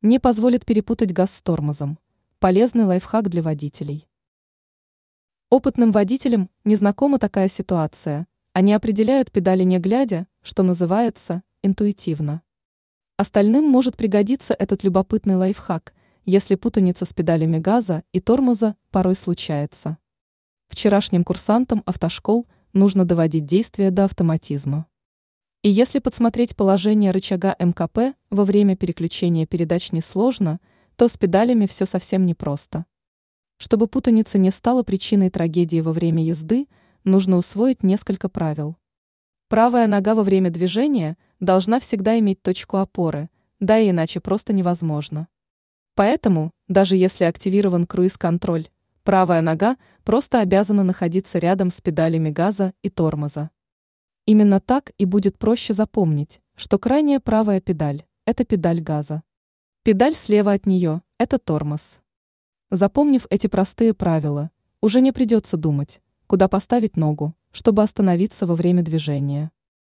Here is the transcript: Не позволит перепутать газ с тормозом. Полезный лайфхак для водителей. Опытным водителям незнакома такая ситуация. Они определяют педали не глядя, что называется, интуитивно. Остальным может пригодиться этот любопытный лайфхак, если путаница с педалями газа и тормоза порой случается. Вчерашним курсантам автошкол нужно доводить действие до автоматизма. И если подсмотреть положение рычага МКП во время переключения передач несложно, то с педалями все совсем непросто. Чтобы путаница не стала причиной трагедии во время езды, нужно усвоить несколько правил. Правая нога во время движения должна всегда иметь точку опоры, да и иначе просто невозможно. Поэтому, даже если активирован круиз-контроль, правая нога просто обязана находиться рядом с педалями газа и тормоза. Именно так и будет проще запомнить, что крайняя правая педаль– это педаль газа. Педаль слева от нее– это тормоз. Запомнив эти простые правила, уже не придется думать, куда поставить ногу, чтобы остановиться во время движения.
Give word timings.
Не 0.00 0.20
позволит 0.20 0.64
перепутать 0.64 1.12
газ 1.12 1.34
с 1.34 1.42
тормозом. 1.42 1.98
Полезный 2.38 2.84
лайфхак 2.84 3.28
для 3.28 3.42
водителей. 3.42 4.08
Опытным 5.50 5.90
водителям 5.90 6.50
незнакома 6.62 7.18
такая 7.18 7.48
ситуация. 7.48 8.28
Они 8.52 8.72
определяют 8.72 9.32
педали 9.32 9.64
не 9.64 9.80
глядя, 9.80 10.28
что 10.40 10.62
называется, 10.62 11.42
интуитивно. 11.64 12.42
Остальным 13.16 13.64
может 13.64 13.96
пригодиться 13.96 14.54
этот 14.54 14.84
любопытный 14.84 15.34
лайфхак, 15.34 15.92
если 16.24 16.54
путаница 16.54 17.04
с 17.04 17.12
педалями 17.12 17.58
газа 17.58 18.04
и 18.12 18.20
тормоза 18.20 18.76
порой 18.92 19.16
случается. 19.16 19.98
Вчерашним 20.68 21.24
курсантам 21.24 21.82
автошкол 21.86 22.46
нужно 22.72 23.04
доводить 23.04 23.46
действие 23.46 23.90
до 23.90 24.04
автоматизма. 24.04 24.86
И 25.68 25.70
если 25.70 25.98
подсмотреть 25.98 26.56
положение 26.56 27.10
рычага 27.10 27.54
МКП 27.58 28.16
во 28.30 28.46
время 28.46 28.74
переключения 28.74 29.44
передач 29.44 29.92
несложно, 29.92 30.60
то 30.96 31.08
с 31.08 31.18
педалями 31.18 31.66
все 31.66 31.84
совсем 31.84 32.24
непросто. 32.24 32.86
Чтобы 33.58 33.86
путаница 33.86 34.38
не 34.38 34.50
стала 34.50 34.82
причиной 34.82 35.28
трагедии 35.28 35.82
во 35.82 35.92
время 35.92 36.24
езды, 36.24 36.68
нужно 37.04 37.36
усвоить 37.36 37.82
несколько 37.82 38.30
правил. 38.30 38.78
Правая 39.48 39.86
нога 39.86 40.14
во 40.14 40.22
время 40.22 40.50
движения 40.50 41.18
должна 41.38 41.80
всегда 41.80 42.18
иметь 42.18 42.40
точку 42.40 42.78
опоры, 42.78 43.28
да 43.60 43.78
и 43.78 43.90
иначе 43.90 44.20
просто 44.20 44.54
невозможно. 44.54 45.28
Поэтому, 45.94 46.50
даже 46.68 46.96
если 46.96 47.24
активирован 47.24 47.86
круиз-контроль, 47.86 48.68
правая 49.02 49.42
нога 49.42 49.76
просто 50.02 50.40
обязана 50.40 50.82
находиться 50.82 51.38
рядом 51.38 51.70
с 51.70 51.82
педалями 51.82 52.30
газа 52.30 52.72
и 52.80 52.88
тормоза. 52.88 53.50
Именно 54.28 54.60
так 54.60 54.92
и 54.98 55.06
будет 55.06 55.38
проще 55.38 55.72
запомнить, 55.72 56.42
что 56.54 56.78
крайняя 56.78 57.18
правая 57.18 57.62
педаль– 57.62 58.04
это 58.26 58.44
педаль 58.44 58.82
газа. 58.82 59.22
Педаль 59.84 60.14
слева 60.14 60.52
от 60.52 60.66
нее– 60.66 61.00
это 61.18 61.38
тормоз. 61.38 61.98
Запомнив 62.70 63.26
эти 63.30 63.46
простые 63.46 63.94
правила, 63.94 64.50
уже 64.82 65.00
не 65.00 65.12
придется 65.12 65.56
думать, 65.56 66.02
куда 66.26 66.46
поставить 66.46 66.98
ногу, 66.98 67.34
чтобы 67.52 67.82
остановиться 67.82 68.44
во 68.44 68.54
время 68.54 68.82
движения. 68.82 69.50